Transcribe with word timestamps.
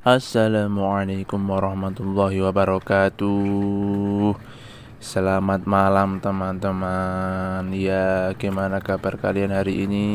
Assalamualaikum 0.00 1.36
warahmatullahi 1.44 2.40
wabarakatuh. 2.40 4.32
Selamat 4.96 5.68
malam 5.68 6.24
teman-teman. 6.24 7.68
Ya 7.76 8.32
gimana 8.40 8.80
kabar 8.80 9.20
kalian 9.20 9.52
hari 9.52 9.84
ini? 9.84 10.08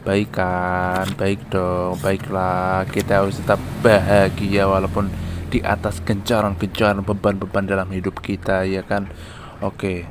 Baik 0.00 0.32
kan? 0.32 1.04
Baik 1.20 1.44
dong. 1.52 2.00
Baiklah. 2.00 2.88
Kita 2.88 3.20
harus 3.20 3.36
tetap 3.36 3.60
bahagia 3.84 4.64
Walaupun 4.64 5.12
di 5.52 5.60
atas 5.60 6.00
gencaran-gencaran 6.00 7.04
beban-beban 7.04 7.68
dalam 7.68 7.92
hidup 7.92 8.24
kita 8.24 8.64
Ya 8.64 8.80
kan? 8.80 9.12
Oke. 9.60 10.08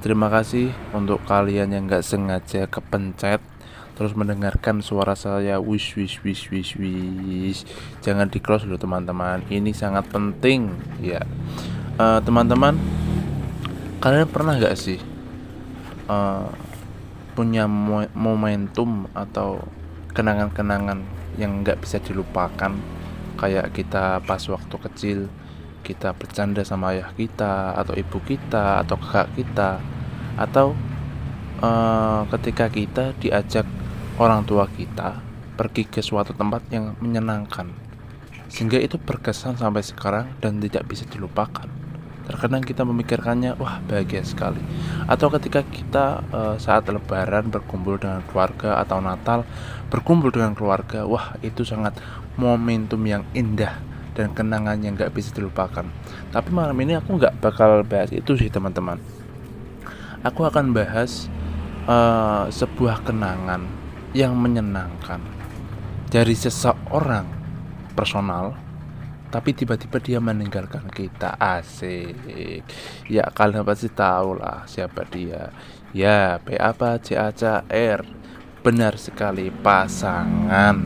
Terima 0.00 0.32
kasih 0.32 0.72
untuk 0.96 1.20
kalian 1.28 1.68
yang 1.76 1.84
gak 1.84 2.00
sengaja 2.00 2.64
kepencet 2.64 3.44
terus 3.98 4.14
mendengarkan 4.14 4.78
suara 4.78 5.18
saya 5.18 5.58
wish 5.58 5.98
wish 5.98 6.22
wish 6.22 6.54
wish 6.54 6.78
wish. 6.78 7.66
Jangan 7.98 8.30
di 8.30 8.38
close 8.38 8.62
dulu 8.62 8.78
teman-teman. 8.78 9.42
Ini 9.50 9.74
sangat 9.74 10.06
penting 10.14 10.70
ya. 11.02 11.26
Uh, 11.98 12.22
teman-teman 12.22 12.78
kalian 13.98 14.30
pernah 14.30 14.54
nggak 14.54 14.78
sih 14.78 15.02
uh, 16.06 16.46
punya 17.34 17.66
mo 17.66 18.06
momentum 18.14 19.10
atau 19.18 19.66
kenangan-kenangan 20.14 21.02
yang 21.34 21.66
nggak 21.66 21.82
bisa 21.82 21.98
dilupakan? 21.98 22.78
Kayak 23.34 23.74
kita 23.74 24.22
pas 24.22 24.42
waktu 24.46 24.76
kecil 24.78 25.18
kita 25.82 26.14
bercanda 26.14 26.62
sama 26.62 26.94
ayah 26.94 27.10
kita 27.18 27.74
atau 27.74 27.98
ibu 27.98 28.22
kita 28.22 28.86
atau 28.86 28.94
kakak 28.94 29.34
kita. 29.34 29.82
Atau 30.38 30.78
uh, 31.62 32.22
ketika 32.30 32.70
kita 32.70 33.14
diajak 33.18 33.66
orang 34.18 34.42
tua 34.42 34.66
kita 34.66 35.22
pergi 35.54 35.86
ke 35.86 36.02
suatu 36.02 36.34
tempat 36.34 36.66
yang 36.74 36.98
menyenangkan. 36.98 37.70
Sehingga 38.50 38.78
itu 38.82 38.98
berkesan 38.98 39.54
sampai 39.54 39.82
sekarang 39.86 40.26
dan 40.42 40.58
tidak 40.58 40.86
bisa 40.90 41.06
dilupakan. 41.06 41.66
Terkadang 42.28 42.60
kita 42.60 42.84
memikirkannya 42.84 43.56
wah 43.56 43.80
bahagia 43.88 44.20
sekali. 44.20 44.60
Atau 45.08 45.32
ketika 45.32 45.64
kita 45.64 46.20
uh, 46.28 46.56
saat 46.60 46.84
lebaran 46.90 47.48
berkumpul 47.48 47.96
dengan 47.96 48.20
keluarga 48.28 48.76
atau 48.82 49.00
natal 49.00 49.48
berkumpul 49.88 50.28
dengan 50.28 50.52
keluarga 50.52 51.08
wah 51.08 51.40
itu 51.40 51.64
sangat 51.64 51.96
momentum 52.36 53.00
yang 53.08 53.24
indah 53.32 53.80
dan 54.12 54.34
kenangan 54.34 54.76
yang 54.82 54.98
gak 54.98 55.14
bisa 55.14 55.32
dilupakan. 55.32 55.86
Tapi 56.34 56.50
malam 56.50 56.76
ini 56.82 56.98
aku 56.98 57.16
nggak 57.16 57.38
bakal 57.38 57.86
bahas 57.86 58.10
itu 58.12 58.34
sih 58.36 58.50
teman-teman. 58.50 58.98
Aku 60.26 60.42
akan 60.44 60.74
bahas 60.74 61.30
uh, 61.86 62.50
sebuah 62.50 63.06
kenangan 63.06 63.87
yang 64.18 64.34
menyenangkan. 64.34 65.22
Dari 66.10 66.34
seseorang 66.34 67.30
personal 67.94 68.58
tapi 69.30 69.54
tiba-tiba 69.54 70.02
dia 70.02 70.18
meninggalkan 70.18 70.90
kita. 70.90 71.38
Asik. 71.38 72.66
Ya 73.06 73.30
kalian 73.30 73.62
pasti 73.62 73.86
tahu 73.86 74.42
lah 74.42 74.66
siapa 74.66 75.06
dia. 75.06 75.54
Ya 75.94 76.42
P 76.42 76.58
apa 76.58 76.98
C 76.98 77.14
A 77.14 77.30
C 77.30 77.46
R. 77.70 78.02
Benar 78.66 78.98
sekali 78.98 79.54
pasangan. 79.54 80.82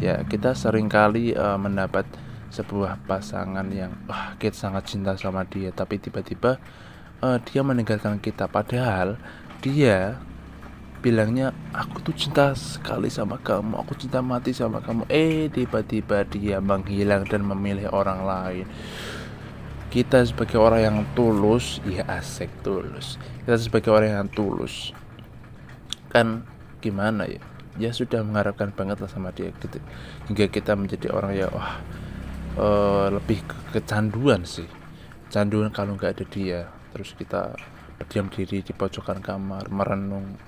Ya 0.00 0.24
kita 0.24 0.56
sering 0.56 0.88
kali 0.88 1.36
uh, 1.36 1.60
mendapat 1.60 2.08
sebuah 2.48 3.02
pasangan 3.04 3.66
yang 3.74 3.92
wah 4.06 4.38
kita 4.40 4.54
sangat 4.54 4.86
cinta 4.86 5.18
sama 5.18 5.42
dia 5.42 5.74
tapi 5.74 5.98
tiba-tiba 5.98 6.62
uh, 7.20 7.36
dia 7.44 7.60
meninggalkan 7.60 8.22
kita. 8.22 8.48
Padahal 8.48 9.20
dia 9.60 10.22
bilangnya 11.04 11.52
aku 11.76 12.00
tuh 12.00 12.16
cinta 12.16 12.56
sekali 12.56 13.12
sama 13.12 13.36
kamu 13.36 13.76
aku 13.76 13.92
cinta 13.92 14.24
mati 14.24 14.56
sama 14.56 14.80
kamu. 14.80 15.04
Eh 15.12 15.52
tiba-tiba 15.52 16.24
dia 16.24 16.64
menghilang 16.64 17.28
dan 17.28 17.44
memilih 17.44 17.92
orang 17.92 18.24
lain. 18.24 18.66
Kita 19.92 20.24
sebagai 20.24 20.56
orang 20.56 20.80
yang 20.80 20.98
tulus 21.12 21.84
ya 21.84 22.08
asik 22.08 22.48
tulus. 22.64 23.20
Kita 23.44 23.60
sebagai 23.60 23.92
orang 23.92 24.24
yang 24.24 24.28
tulus. 24.32 24.96
Kan 26.08 26.48
gimana 26.80 27.28
ya? 27.28 27.44
Ya 27.76 27.92
sudah 27.92 28.24
mengharapkan 28.24 28.72
banget 28.72 29.04
lah 29.04 29.10
sama 29.12 29.28
dia 29.36 29.52
gitu. 29.60 29.82
hingga 30.30 30.48
kita 30.48 30.72
menjadi 30.72 31.12
orang 31.12 31.32
yang 31.36 31.52
wah 31.52 31.84
uh, 32.56 33.12
lebih 33.12 33.44
ke 33.44 33.76
kecanduan 33.76 34.48
sih. 34.48 34.66
Canduan 35.28 35.68
kalau 35.68 36.00
nggak 36.00 36.16
ada 36.16 36.24
dia. 36.32 36.60
Terus 36.96 37.12
kita 37.12 37.52
berdiam 38.00 38.32
diri 38.32 38.64
di 38.64 38.72
pojokan 38.72 39.20
kamar 39.20 39.68
merenung 39.68 40.38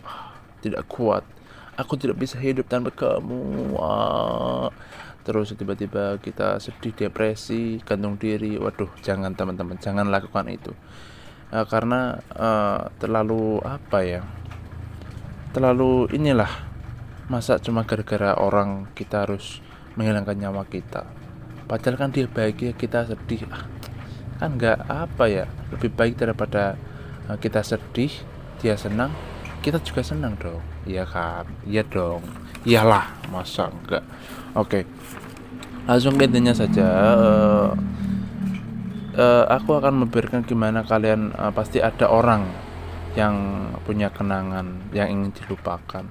tidak 0.61 0.89
kuat. 0.89 1.25
Aku 1.77 2.01
tidak 2.01 2.17
bisa 2.17 2.41
hidup 2.41 2.69
tanpa 2.69 2.93
kamu. 2.93 3.75
Wah. 3.77 4.73
terus 5.27 5.51
tiba-tiba 5.59 6.23
kita 6.23 6.63
sedih 6.63 6.95
depresi 6.95 7.83
gantung 7.83 8.15
diri. 8.15 8.57
Waduh 8.57 8.89
jangan 9.03 9.35
teman-teman. 9.35 9.77
Jangan 9.77 10.07
lakukan 10.09 10.47
itu. 10.49 10.73
Uh, 11.51 11.67
karena 11.67 12.23
uh, 12.33 12.89
terlalu 13.03 13.59
apa 13.67 13.99
ya? 14.07 14.23
Terlalu 15.53 16.11
inilah. 16.15 16.51
Masa 17.27 17.59
cuma 17.59 17.83
gara-gara 17.83 18.39
orang 18.39 18.87
kita 18.95 19.27
harus 19.27 19.59
menghilangkan 19.99 20.39
nyawa 20.39 20.63
kita? 20.71 21.11
Padahal 21.67 21.99
kan 21.99 22.11
dia 22.15 22.31
bahagia 22.31 22.71
kita 22.71 23.03
sedih. 23.11 23.51
Ah, 23.51 23.67
kan 24.39 24.55
nggak 24.55 24.87
apa 24.87 25.27
ya? 25.27 25.51
Lebih 25.75 25.91
baik 25.91 26.23
daripada 26.23 26.79
uh, 27.27 27.35
kita 27.35 27.67
sedih 27.67 28.15
dia 28.63 28.79
senang 28.79 29.11
kita 29.67 29.83
juga 29.83 29.99
senang 30.07 30.39
dong. 30.39 30.63
Iya 30.87 31.03
kan? 31.03 31.43
Iya 31.67 31.83
dong. 31.91 32.23
Iyalah 32.63 33.11
masa 33.35 33.67
enggak? 33.67 34.07
Oke. 34.55 34.87
Langsung 35.91 36.15
intinya 36.23 36.55
saja 36.55 36.87
uh, 36.87 37.71
uh, 39.19 39.45
aku 39.51 39.75
akan 39.75 40.07
memberikan 40.07 40.47
gimana 40.47 40.87
kalian 40.87 41.35
uh, 41.35 41.51
pasti 41.51 41.83
ada 41.83 42.07
orang 42.07 42.47
yang 43.19 43.35
punya 43.83 44.07
kenangan 44.15 44.87
yang 44.95 45.11
ingin 45.11 45.35
dilupakan. 45.35 46.07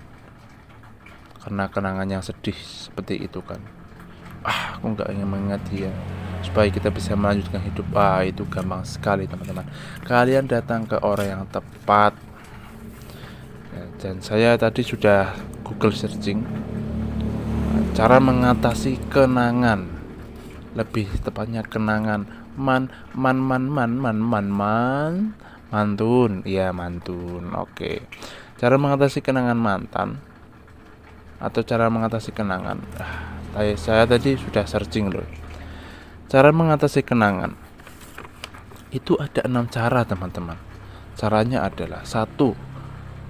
Karena 1.39 1.63
kenangan 1.71 2.11
yang 2.11 2.19
sedih 2.19 2.59
seperti 2.59 3.23
itu 3.23 3.39
kan. 3.39 3.63
Ah 4.43 4.75
aku 4.75 4.99
nggak 4.99 5.15
ingin 5.15 5.31
mengingat 5.31 5.63
dia. 5.71 5.95
Supaya 6.43 6.67
kita 6.67 6.91
bisa 6.91 7.15
melanjutkan 7.15 7.63
hidup. 7.63 7.87
Ah 7.95 8.19
itu 8.27 8.43
gampang 8.51 8.83
sekali 8.83 9.31
teman-teman. 9.31 9.63
Kalian 10.03 10.43
datang 10.43 10.83
ke 10.83 10.99
orang 10.99 11.39
yang 11.39 11.43
tepat 11.47 12.34
dan 14.05 14.21
saya 14.21 14.53
tadi 14.53 14.85
sudah 14.85 15.33
Google 15.65 15.89
searching 15.89 16.45
cara 17.97 18.21
mengatasi 18.21 19.01
kenangan. 19.09 19.89
Lebih 20.77 21.09
tepatnya 21.25 21.65
kenangan 21.65 22.29
man 22.53 22.93
man 23.17 23.41
man 23.41 23.65
man 23.65 23.97
man 23.97 24.21
man 24.21 24.47
man 24.53 25.13
mantun. 25.73 26.45
Ya 26.45 26.69
mantun. 26.69 27.49
Oke. 27.57 28.05
Cara 28.61 28.77
mengatasi 28.77 29.25
kenangan 29.25 29.57
mantan 29.57 30.21
atau 31.41 31.65
cara 31.65 31.89
mengatasi 31.89 32.29
kenangan? 32.29 32.85
Ah, 33.57 33.73
saya 33.73 34.05
tadi 34.05 34.37
sudah 34.37 34.69
searching 34.69 35.09
loh. 35.09 35.25
Cara 36.29 36.53
mengatasi 36.53 37.01
kenangan. 37.01 37.57
Itu 38.93 39.17
ada 39.17 39.49
enam 39.49 39.65
cara 39.65 40.05
teman-teman. 40.05 40.61
Caranya 41.17 41.65
adalah 41.65 42.05
satu 42.05 42.74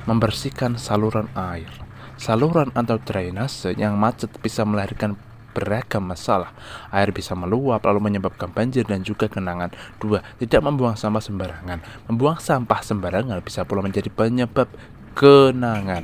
membersihkan 0.05 0.77
saluran 0.77 1.29
air. 1.35 1.69
Saluran 2.15 2.71
atau 2.71 2.95
drainase 2.95 3.75
yang 3.75 3.99
macet 3.99 4.31
bisa 4.39 4.63
melahirkan 4.63 5.19
beragam 5.55 6.03
masalah. 6.03 6.51
Air 6.91 7.15
bisa 7.15 7.31
meluap 7.31 7.83
lalu 7.87 8.11
menyebabkan 8.11 8.51
banjir 8.51 8.83
dan 8.83 9.03
juga 9.07 9.31
genangan. 9.31 9.71
Dua, 9.99 10.19
tidak 10.35 10.59
membuang 10.63 10.99
sampah 10.99 11.23
sembarangan. 11.23 11.79
Membuang 12.11 12.39
sampah 12.43 12.83
sembarangan 12.83 13.39
bisa 13.39 13.63
pula 13.63 13.79
menjadi 13.79 14.11
penyebab 14.11 14.67
kenangan. 15.15 16.03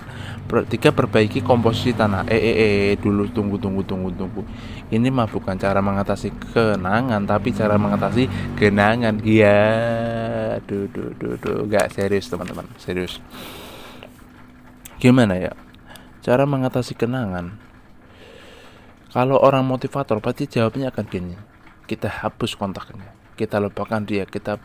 Tiga, 0.71 0.95
perbaiki 0.95 1.43
komposisi 1.43 1.91
tanah. 1.91 2.31
Eh, 2.31 2.39
eh, 2.39 2.55
eh, 2.55 2.91
dulu 2.95 3.27
tunggu, 3.27 3.59
tunggu, 3.59 3.83
tunggu, 3.83 4.09
tunggu. 4.15 4.41
Ini 4.87 5.11
mah 5.11 5.27
bukan 5.27 5.59
cara 5.59 5.83
mengatasi 5.83 6.31
kenangan, 6.55 7.27
tapi 7.27 7.51
cara 7.51 7.75
mengatasi 7.75 8.55
genangan. 8.55 9.19
Iya, 9.19 9.59
duh, 10.63 10.87
duh, 10.87 11.11
duh, 11.19 11.35
duh. 11.39 11.67
Gak 11.67 11.91
serius 11.91 12.31
teman-teman, 12.31 12.67
serius. 12.79 13.19
Gimana 15.01 15.33
ya? 15.33 15.57
Cara 16.21 16.45
mengatasi 16.45 16.93
kenangan. 16.93 17.57
Kalau 19.09 19.41
orang 19.41 19.65
motivator 19.65 20.21
pasti 20.21 20.45
jawabnya 20.45 20.93
akan 20.93 21.05
gini. 21.09 21.33
Kita 21.89 22.05
hapus 22.05 22.53
kontaknya. 22.53 23.09
Kita 23.33 23.57
lupakan 23.57 24.05
dia. 24.05 24.29
Kita 24.29 24.61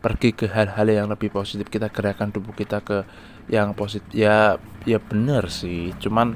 pergi 0.00 0.32
ke 0.32 0.48
hal-hal 0.48 0.88
yang 0.88 1.12
lebih 1.12 1.28
positif. 1.28 1.68
Kita 1.68 1.92
gerakan 1.92 2.32
tubuh 2.32 2.56
kita 2.56 2.80
ke 2.80 3.04
yang 3.52 3.76
positif. 3.76 4.08
Ya, 4.16 4.56
ya 4.88 4.96
benar 4.96 5.52
sih. 5.52 5.92
Cuman 6.00 6.32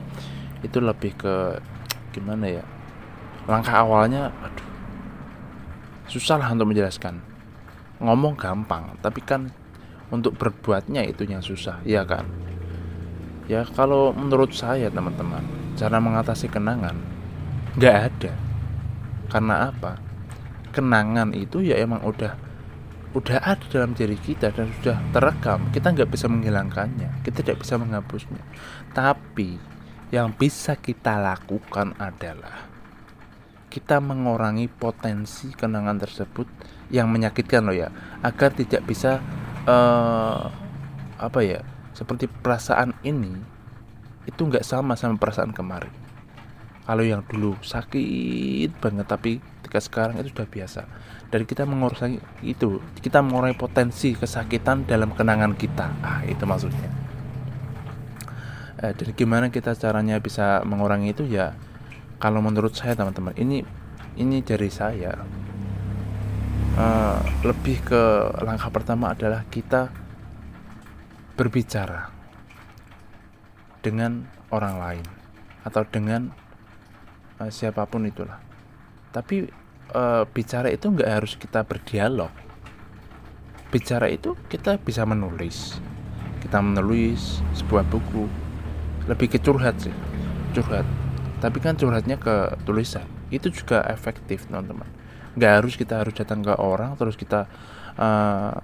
itu 0.60 0.84
lebih 0.84 1.16
ke 1.16 1.56
gimana 2.12 2.52
ya? 2.52 2.64
Langkah 3.48 3.80
awalnya, 3.80 4.28
aduh, 4.44 4.68
susah 6.04 6.36
lah 6.36 6.52
untuk 6.52 6.68
menjelaskan. 6.68 7.16
Ngomong 8.04 8.36
gampang, 8.36 8.92
tapi 9.00 9.24
kan 9.24 9.48
untuk 10.12 10.36
berbuatnya 10.36 11.00
itu 11.08 11.24
yang 11.24 11.40
susah, 11.40 11.80
ya 11.88 12.04
kan? 12.04 12.28
Ya 13.48 13.64
kalau 13.64 14.12
menurut 14.12 14.52
saya 14.52 14.92
teman-teman 14.92 15.40
Cara 15.74 15.98
mengatasi 15.98 16.52
kenangan 16.52 16.94
Gak 17.78 17.96
ada. 18.10 18.32
Karena 19.30 19.70
apa? 19.70 20.00
Kenangan 20.74 21.30
itu 21.32 21.62
ya 21.62 21.78
emang 21.78 22.02
udah 22.02 22.34
udah 23.16 23.40
ada 23.40 23.64
dalam 23.72 23.96
diri 23.96 24.20
kita 24.20 24.52
dan 24.52 24.68
sudah 24.78 25.00
terekam. 25.14 25.72
Kita 25.72 25.94
nggak 25.94 26.10
bisa 26.12 26.26
menghilangkannya 26.28 27.24
kita 27.24 27.40
tidak 27.40 27.62
bisa 27.62 27.78
menghapusnya. 27.78 28.42
Tapi 28.92 29.56
yang 30.10 30.32
bisa 30.32 30.76
kita 30.76 31.20
lakukan 31.20 31.92
adalah 32.00 32.68
kita 33.68 34.00
mengurangi 34.00 34.66
potensi 34.66 35.52
kenangan 35.52 36.00
tersebut 36.00 36.48
yang 36.88 37.12
menyakitkan 37.12 37.68
loh 37.68 37.76
ya 37.76 37.92
agar 38.24 38.56
tidak 38.56 38.80
bisa 38.88 39.20
uh, 39.68 40.48
apa 41.20 41.40
ya 41.44 41.60
seperti 41.98 42.30
perasaan 42.30 42.94
ini 43.02 43.34
itu 44.30 44.38
nggak 44.46 44.62
sama 44.62 44.94
sama 44.94 45.18
perasaan 45.18 45.50
kemarin. 45.50 45.90
Kalau 46.86 47.02
yang 47.02 47.26
dulu 47.26 47.58
sakit 47.58 48.70
banget 48.78 49.06
tapi 49.10 49.42
ketika 49.42 49.82
sekarang 49.82 50.22
itu 50.22 50.30
sudah 50.30 50.46
biasa. 50.46 50.82
Dan 51.28 51.42
kita 51.44 51.66
mengurangi 51.66 52.22
itu 52.46 52.78
kita 53.02 53.18
mengurangi 53.18 53.58
potensi 53.58 54.14
kesakitan 54.14 54.86
dalam 54.86 55.10
kenangan 55.10 55.58
kita. 55.58 55.90
Ah 56.00 56.22
itu 56.22 56.46
maksudnya. 56.46 56.86
Eh, 58.78 58.94
dan 58.94 59.08
gimana 59.18 59.50
kita 59.50 59.74
caranya 59.74 60.22
bisa 60.22 60.62
mengurangi 60.62 61.10
itu? 61.10 61.26
Ya 61.26 61.58
kalau 62.22 62.38
menurut 62.38 62.78
saya 62.78 62.94
teman-teman 62.94 63.34
ini 63.34 63.66
ini 64.14 64.38
dari 64.46 64.70
saya. 64.70 65.18
Uh, 66.78 67.18
lebih 67.42 67.82
ke 67.82 68.02
langkah 68.46 68.70
pertama 68.70 69.10
adalah 69.10 69.42
kita 69.50 69.90
berbicara 71.38 72.10
dengan 73.78 74.26
orang 74.50 74.74
lain 74.82 75.06
atau 75.62 75.86
dengan 75.86 76.34
uh, 77.38 77.50
siapa 77.54 77.86
pun 77.86 78.10
itulah. 78.10 78.42
Tapi 79.08 79.48
e, 79.88 80.02
bicara 80.36 80.68
itu 80.68 80.92
nggak 80.92 81.08
harus 81.08 81.32
kita 81.40 81.64
berdialog. 81.64 82.28
Bicara 83.72 84.12
itu 84.12 84.36
kita 84.52 84.76
bisa 84.76 85.08
menulis. 85.08 85.80
Kita 86.44 86.60
menulis 86.60 87.40
sebuah 87.56 87.88
buku. 87.88 88.28
Lebih 89.08 89.32
ke 89.32 89.38
curhat 89.40 89.80
sih 89.80 89.96
curhat. 90.52 90.86
Tapi 91.38 91.58
kan 91.62 91.78
curhatnya 91.78 92.18
ke 92.18 92.58
tulisan. 92.66 93.06
Itu 93.30 93.52
juga 93.52 93.84
efektif 93.86 94.48
teman-teman. 94.48 94.88
Nggak 95.38 95.52
harus 95.62 95.74
kita 95.78 96.02
harus 96.02 96.14
datang 96.16 96.42
ke 96.42 96.54
orang 96.58 96.98
terus 96.98 97.14
kita 97.14 97.46
uh, 97.94 98.58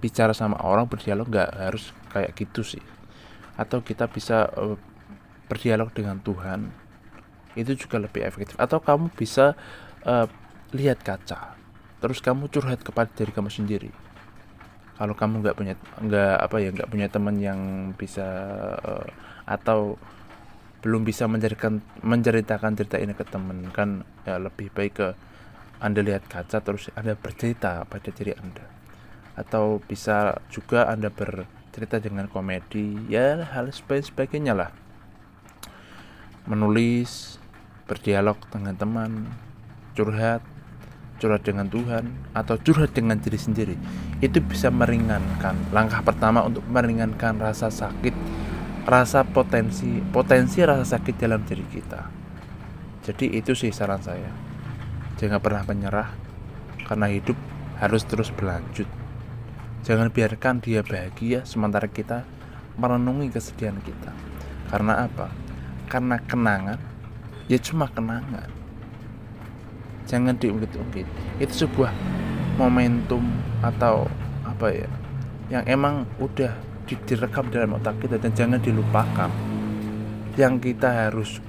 bicara 0.00 0.32
sama 0.32 0.58
orang 0.64 0.88
berdialog 0.88 1.28
nggak 1.28 1.50
harus 1.70 1.92
kayak 2.10 2.32
gitu 2.34 2.64
sih. 2.64 2.82
Atau 3.60 3.84
kita 3.84 4.08
bisa 4.08 4.48
uh, 4.56 4.80
berdialog 5.46 5.92
dengan 5.92 6.18
Tuhan 6.24 6.72
itu 7.54 7.76
juga 7.76 8.00
lebih 8.00 8.24
efektif. 8.24 8.56
Atau 8.56 8.80
kamu 8.80 9.12
bisa 9.12 9.54
uh, 10.08 10.26
lihat 10.72 11.04
kaca 11.04 11.60
terus 12.00 12.24
kamu 12.24 12.48
curhat 12.48 12.80
kepada 12.80 13.12
diri 13.12 13.30
kamu 13.30 13.52
sendiri. 13.52 13.92
Kalau 14.96 15.12
kamu 15.16 15.44
nggak 15.44 15.56
punya 15.56 15.74
nggak 16.00 16.36
apa 16.40 16.56
ya 16.60 16.68
nggak 16.72 16.90
punya 16.90 17.08
teman 17.12 17.36
yang 17.36 17.60
bisa 17.96 18.28
uh, 18.80 19.04
atau 19.44 20.00
belum 20.80 21.04
bisa 21.04 21.28
menceritakan 21.28 21.84
menceritakan 22.00 22.72
cerita 22.72 22.96
ini 22.96 23.12
ke 23.12 23.24
teman 23.28 23.68
kan 23.68 24.00
ya 24.24 24.40
lebih 24.40 24.72
baik 24.72 24.92
ke 24.96 25.08
anda 25.80 26.00
lihat 26.00 26.24
kaca 26.28 26.60
terus 26.64 26.88
anda 26.96 27.16
bercerita 27.16 27.84
pada 27.84 28.08
diri 28.08 28.32
anda 28.36 28.64
atau 29.38 29.78
bisa 29.84 30.42
juga 30.50 30.90
anda 30.90 31.10
bercerita 31.10 32.02
dengan 32.02 32.26
komedi 32.26 32.98
ya 33.06 33.46
hal 33.54 33.70
sebagainya 33.70 34.52
lah 34.54 34.70
menulis 36.48 37.38
berdialog 37.90 38.38
dengan 38.50 38.74
teman, 38.78 39.26
curhat, 39.98 40.42
curhat 41.18 41.42
dengan 41.42 41.66
Tuhan, 41.66 42.10
atau 42.32 42.54
curhat 42.58 42.94
dengan 42.94 43.18
diri 43.18 43.38
sendiri, 43.38 43.76
itu 44.22 44.38
bisa 44.38 44.70
meringankan. 44.70 45.58
Langkah 45.74 46.00
pertama 46.06 46.46
untuk 46.46 46.62
meringankan 46.70 47.38
rasa 47.42 47.70
sakit, 47.70 48.14
rasa 48.86 49.26
potensi, 49.26 49.98
potensi 50.14 50.62
rasa 50.62 50.98
sakit 50.98 51.14
dalam 51.18 51.42
diri 51.42 51.66
kita. 51.66 52.00
Jadi 53.06 53.34
itu 53.34 53.58
sih 53.58 53.74
saran 53.74 54.00
saya. 54.00 54.30
Jangan 55.18 55.42
pernah 55.42 55.66
menyerah, 55.66 56.10
karena 56.86 57.10
hidup 57.10 57.36
harus 57.82 58.06
terus 58.06 58.30
berlanjut. 58.30 58.99
Jangan 59.80 60.12
biarkan 60.12 60.60
dia 60.60 60.84
bahagia 60.84 61.44
sementara 61.48 61.88
kita 61.88 62.24
merenungi 62.76 63.32
kesedihan 63.32 63.76
kita. 63.80 64.12
Karena 64.68 65.08
apa? 65.08 65.32
Karena 65.90 66.20
kenangan 66.22 66.78
ya 67.50 67.58
cuma 67.58 67.90
kenangan 67.90 68.46
jangan 70.06 70.38
diungkit-ungkit 70.38 71.06
itu 71.42 71.66
sebuah 71.66 71.90
momentum 72.54 73.26
atau 73.58 74.06
apa 74.46 74.70
ya 74.70 74.90
yang 75.50 75.66
emang 75.66 76.06
udah 76.22 76.54
direkam 76.86 77.50
dalam 77.50 77.74
otak 77.74 77.98
kita 77.98 78.22
dan 78.22 78.30
jangan 78.34 78.58
dilupakan 78.62 79.30
yang 80.38 80.62
kita 80.62 81.10
harus 81.10 81.42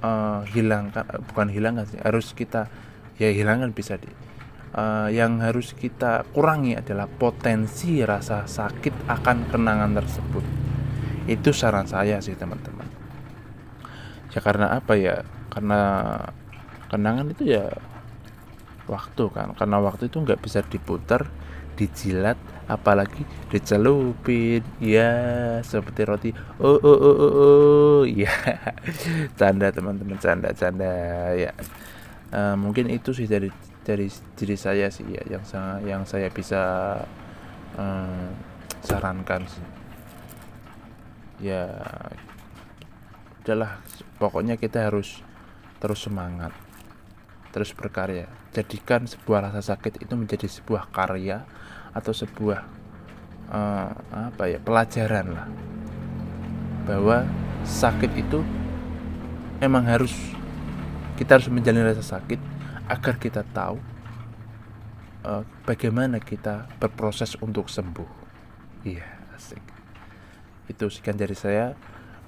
uh, 0.00 0.44
hilangkan 0.48 1.04
eh, 1.12 1.20
bukan 1.28 1.48
hilangkan 1.52 1.84
sih 1.88 2.00
harus 2.00 2.32
kita 2.32 2.72
ya 3.20 3.28
hilangkan 3.28 3.72
bisa 3.76 4.00
di 4.00 4.08
uh, 4.74 5.08
yang 5.08 5.40
harus 5.40 5.72
kita 5.72 6.26
kurangi 6.34 6.76
adalah 6.76 7.08
potensi 7.08 8.02
rasa 8.04 8.44
sakit 8.44 9.08
akan 9.08 9.48
kenangan 9.48 9.92
tersebut. 9.96 10.44
Itu 11.28 11.52
saran 11.52 11.88
saya 11.88 12.20
sih 12.20 12.36
teman-teman. 12.36 12.88
Ya 14.32 14.40
karena 14.44 14.76
apa 14.76 14.96
ya? 14.96 15.24
Karena 15.48 15.80
kenangan 16.92 17.32
itu 17.32 17.48
ya 17.48 17.68
waktu 18.88 19.24
kan. 19.32 19.52
Karena 19.56 19.80
waktu 19.80 20.08
itu 20.08 20.20
nggak 20.20 20.40
bisa 20.40 20.60
diputar 20.64 21.28
dijilat 21.78 22.36
apalagi 22.68 23.24
dicelupin. 23.52 24.64
Ya 24.80 25.12
seperti 25.64 26.00
roti. 26.04 26.30
Oh 26.60 26.76
oh 26.80 26.98
oh 26.98 27.16
oh, 27.16 27.32
oh. 27.32 28.00
ya 28.24 28.32
canda 29.36 29.72
teman-teman 29.72 30.16
canda 30.20 30.52
canda 30.52 30.92
ya. 31.36 31.52
Uh, 32.28 32.52
mungkin 32.60 32.92
itu 32.92 33.16
sih 33.16 33.24
dari 33.24 33.48
dari 33.88 34.12
diri 34.36 34.52
saya 34.52 34.92
sih 34.92 35.08
ya 35.08 35.24
yang 35.24 35.44
saya 35.48 35.80
yang 35.80 36.04
saya 36.04 36.28
bisa 36.28 36.60
uh, 37.80 38.28
sarankan 38.84 39.48
sih. 39.48 39.64
Ya 41.40 41.72
udahlah 43.40 43.80
pokoknya 44.20 44.60
kita 44.60 44.92
harus 44.92 45.24
terus 45.80 46.04
semangat 46.04 46.52
terus 47.48 47.72
berkarya. 47.72 48.28
Jadikan 48.52 49.08
sebuah 49.08 49.48
rasa 49.48 49.72
sakit 49.72 50.04
itu 50.04 50.12
menjadi 50.12 50.44
sebuah 50.44 50.92
karya 50.92 51.48
atau 51.96 52.12
sebuah 52.12 52.60
uh, 53.48 53.90
apa 54.12 54.52
ya 54.52 54.60
pelajaran 54.60 55.32
lah. 55.32 55.48
Bahwa 56.84 57.24
sakit 57.64 58.12
itu 58.20 58.44
emang 59.64 59.88
harus 59.88 60.12
kita 61.16 61.40
harus 61.40 61.48
menjalani 61.48 61.88
rasa 61.88 62.04
sakit 62.04 62.57
agar 62.88 63.14
kita 63.20 63.44
tahu 63.52 63.76
uh, 65.24 65.44
bagaimana 65.68 66.18
kita 66.18 66.66
berproses 66.80 67.36
untuk 67.40 67.68
sembuh 67.68 68.10
iya 68.88 69.06
asik 69.36 69.62
itu 70.68 70.84
sekian 70.88 71.16
dari 71.16 71.36
saya 71.36 71.76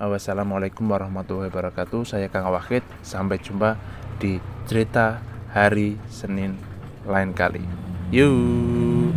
Wassalamualaikum 0.01 0.89
warahmatullahi 0.89 1.53
wabarakatuh. 1.53 2.09
Saya 2.09 2.33
Kang 2.33 2.49
Wahid. 2.49 2.81
Sampai 3.05 3.37
jumpa 3.37 3.77
di 4.17 4.41
cerita 4.65 5.21
hari 5.53 6.01
Senin 6.09 6.57
lain 7.05 7.37
kali. 7.37 7.61
Yuk. 8.09 8.90